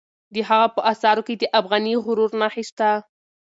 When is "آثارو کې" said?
0.91-1.35